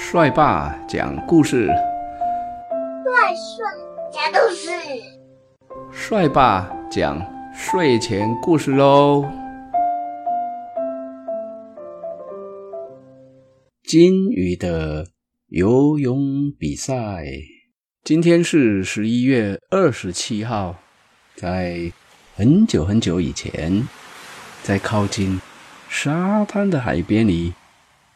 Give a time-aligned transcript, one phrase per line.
[0.00, 3.66] 帅爸讲故事，帅帅
[4.12, 4.70] 讲故事，
[5.92, 7.20] 帅爸讲
[7.52, 9.28] 睡前故事喽。
[13.82, 15.08] 金鱼的
[15.48, 17.24] 游泳比赛，
[18.04, 20.76] 今天是十一月二十七号，
[21.34, 21.92] 在
[22.36, 23.86] 很久很久以前，
[24.62, 25.40] 在靠近
[25.88, 27.52] 沙滩的海边里，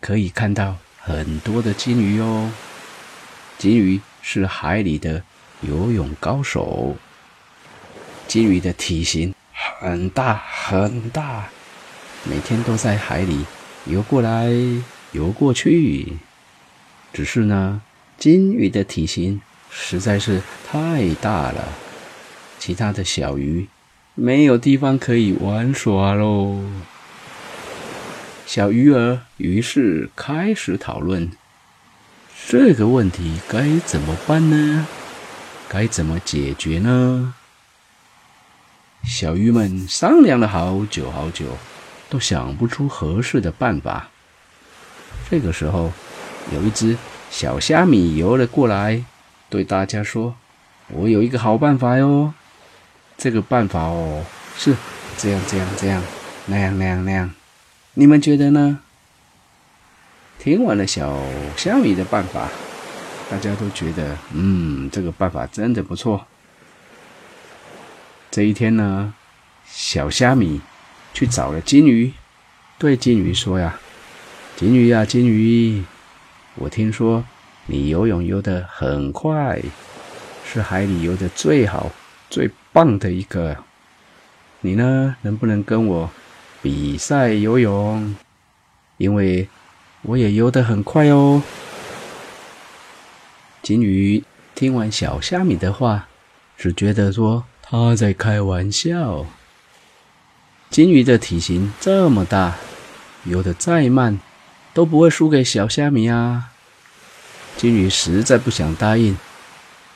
[0.00, 0.76] 可以看到。
[1.06, 2.50] 很多的金鱼哦，
[3.58, 5.22] 金鱼是海里的
[5.60, 6.96] 游泳高手。
[8.26, 11.50] 金鱼的体型很大很大，
[12.24, 13.44] 每天都在海里
[13.84, 14.48] 游过来
[15.12, 16.14] 游过去。
[17.12, 17.82] 只是呢，
[18.16, 21.68] 金鱼的体型实在是太大了，
[22.58, 23.68] 其他的小鱼
[24.14, 26.64] 没有地方可以玩耍喽。
[28.46, 31.30] 小鱼儿于是开始讨论
[32.46, 34.86] 这个问题该怎么办呢？
[35.68, 37.34] 该怎么解决呢？
[39.02, 41.56] 小鱼们商量了好久好久，
[42.08, 44.08] 都想不出合适的办法。
[45.30, 45.92] 这个时候，
[46.52, 46.96] 有一只
[47.30, 49.04] 小虾米游了过来，
[49.48, 50.36] 对大家说
[50.88, 52.32] ：“我有一个好办法哟！
[53.16, 54.24] 这个办法哦，
[54.56, 54.76] 是
[55.16, 56.02] 这样这样这样，
[56.46, 57.34] 那样那样那样。”
[57.96, 58.80] 你们觉得呢？
[60.40, 61.16] 听完了小
[61.56, 62.48] 虾米的办法，
[63.30, 66.26] 大家都觉得，嗯，这个办法真的不错。
[68.32, 69.14] 这一天呢，
[69.64, 70.60] 小虾米
[71.12, 72.12] 去找了金鱼，
[72.78, 73.78] 对金鱼说呀
[74.58, 75.84] ：“金鱼呀，金鱼，
[76.56, 77.24] 我听说
[77.66, 79.62] 你游泳游得很快，
[80.44, 81.92] 是海里游得最好、
[82.28, 83.56] 最棒的一个。
[84.62, 86.10] 你呢，能不能跟我？”
[86.64, 88.16] 比赛游泳，
[88.96, 89.46] 因为
[90.00, 91.42] 我也游得很快哦。
[93.60, 96.08] 金鱼听完小虾米的话，
[96.56, 99.26] 只觉得说他在开玩笑。
[100.70, 102.56] 金鱼的体型这么大，
[103.24, 104.18] 游得再慢
[104.72, 106.50] 都不会输给小虾米啊。
[107.58, 109.18] 金鱼实在不想答应，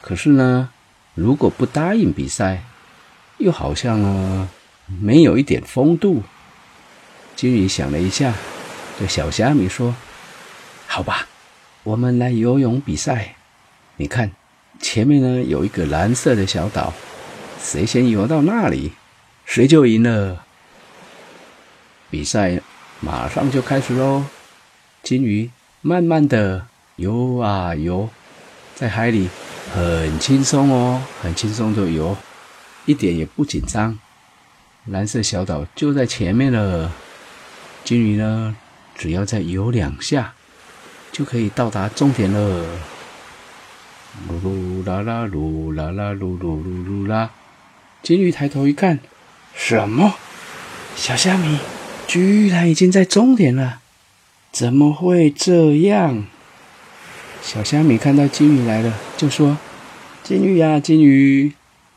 [0.00, 0.70] 可是呢，
[1.14, 2.64] 如果不答应比赛，
[3.36, 4.48] 又好像呢
[4.86, 6.22] 没有一点风度。
[7.36, 8.32] 金鱼想了一下，
[8.98, 9.94] 对小虾米说
[10.86, 11.26] ：“好吧，
[11.82, 13.34] 我们来游泳比赛。
[13.96, 14.30] 你看，
[14.80, 16.94] 前面呢有一个蓝色的小岛，
[17.60, 18.92] 谁先游到那里，
[19.44, 20.44] 谁就赢了。
[22.08, 22.60] 比赛
[23.00, 24.24] 马上就开始喽。
[25.02, 25.50] 金鱼
[25.82, 26.66] 慢慢的
[26.96, 28.08] 游啊游，
[28.76, 29.28] 在海里
[29.74, 32.16] 很轻松哦，很轻松的游，
[32.86, 33.98] 一点也不紧张。
[34.86, 36.92] 蓝色小岛就在前面了。”
[37.84, 38.56] 金鱼呢，
[38.96, 40.32] 只要再游两下，
[41.12, 42.66] 就可以到达终点了。
[44.42, 47.30] 噜啦啦，噜啦啦，噜噜噜噜啦。
[48.02, 49.00] 金鱼抬头一看，
[49.54, 50.14] 什么？
[50.96, 51.58] 小虾米
[52.06, 53.80] 居然已经在终点了？
[54.50, 56.24] 怎么会这样？
[57.42, 59.58] 小虾米看到金鱼来了，就说
[60.24, 61.52] ：“金鱼呀，金鱼，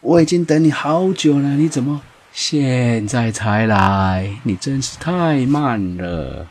[0.00, 2.02] 我已经等你好久了，你怎么？”
[2.40, 6.46] 现在才来，你真是太慢了。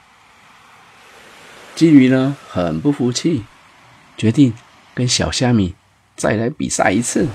[1.76, 3.46] 金鱼呢，很不服气，
[4.18, 4.54] 决定
[4.94, 5.76] 跟小虾米
[6.18, 7.30] 再来比赛一次。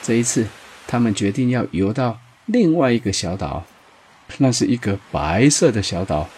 [0.00, 0.46] 这一次，
[0.86, 3.64] 他们决定要游到另外一个小岛，
[4.38, 6.28] 那是一个白色的小岛。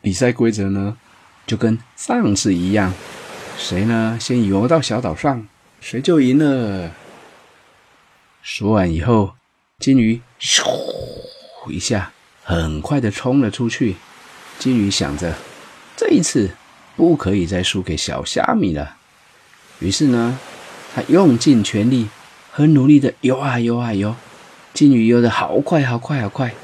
[0.00, 0.96] 比赛规则呢，
[1.44, 2.94] 就跟上次一样，
[3.58, 5.48] 谁呢先游到小岛上，
[5.80, 6.92] 谁就赢了。
[8.44, 9.34] 说完以后。
[9.84, 10.64] 金鱼咻
[11.68, 12.10] 一下，
[12.42, 13.96] 很快的冲了出去。
[14.58, 15.34] 金鱼想着，
[15.94, 16.52] 这一次
[16.96, 18.96] 不可以再输给小虾米了。
[19.80, 20.38] 于是呢，
[20.94, 22.08] 他用尽全力，
[22.50, 24.16] 很努力的游啊游啊游。
[24.72, 26.54] 金鱼游的好快好快好快，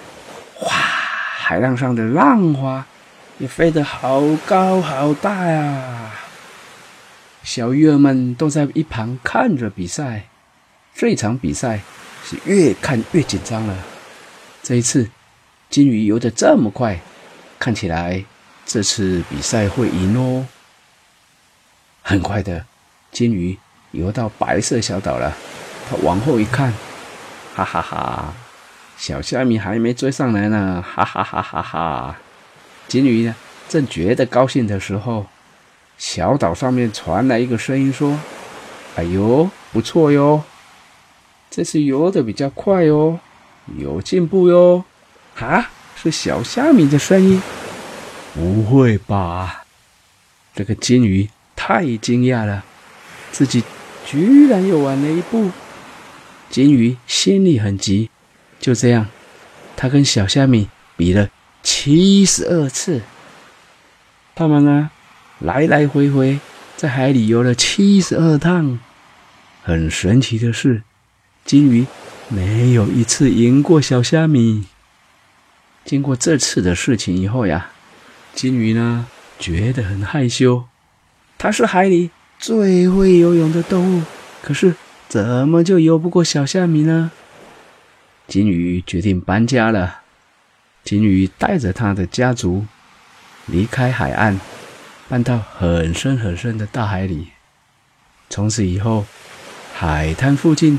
[0.63, 0.73] 哇！
[0.73, 2.87] 海浪上的浪花
[3.37, 6.11] 也飞得好高好大呀。
[7.43, 10.31] 小鱼儿们都在一旁看着比赛。
[10.95, 11.81] 这场比赛。
[12.25, 13.77] 是越看越紧张了。
[14.63, 15.09] 这一次，
[15.69, 17.01] 金鱼游得这么快，
[17.59, 18.25] 看起来
[18.67, 20.47] 这次比赛会赢哦。
[22.03, 22.67] 很快的，
[23.11, 23.59] 金鱼
[23.93, 25.37] 游到白色小岛了。
[25.89, 26.73] 它往后一看，
[27.55, 28.35] 哈哈哈！
[28.97, 32.17] 小虾米还没追上来呢，哈哈哈哈哈！
[32.87, 33.35] 金鱼呢，
[33.69, 35.27] 正觉得高兴的时候，
[35.97, 38.19] 小岛上面传来一个声音说
[38.97, 40.43] ：“哎呦，不错哟。”
[41.51, 43.19] 这次游的比较快哦，
[43.77, 44.85] 有进步哟！
[45.37, 47.43] 啊，是小虾米的声音？
[48.33, 49.65] 不会吧？
[50.55, 52.65] 这个金鱼太惊讶了，
[53.33, 53.65] 自己
[54.07, 55.51] 居然又晚了一步。
[56.49, 58.11] 金鱼心里很急，
[58.61, 59.09] 就这样，
[59.77, 61.31] 他跟小虾米比了
[61.65, 63.03] 七十二次。
[64.37, 64.91] 他们呢，
[65.41, 66.39] 来来回回
[66.77, 68.79] 在海里游了七十二趟。
[69.63, 70.83] 很神奇的是，
[71.45, 71.87] 金鱼
[72.29, 74.67] 没有一次赢过小虾米。
[75.85, 77.71] 经过这次的事情以后呀，
[78.35, 79.07] 金鱼呢
[79.39, 80.65] 觉得很害羞。
[81.39, 84.05] 它是海里最会游泳的动物，
[84.43, 84.75] 可是
[85.09, 87.11] 怎么就游不过小虾米呢？
[88.29, 90.03] 金鱼决定搬家了。
[90.85, 92.67] 金鱼带着他的家族
[93.47, 94.39] 离开海岸，
[95.09, 97.29] 搬到很深很深的大海里。
[98.29, 99.07] 从此以后，
[99.75, 100.79] 海滩附近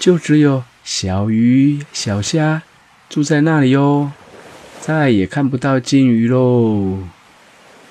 [0.00, 2.62] 就只有小鱼、小虾
[3.10, 4.10] 住在那里哟。
[4.80, 7.00] 再也看不到金鱼喽！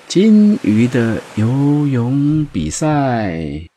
[0.08, 3.69] 金鱼的游泳比赛。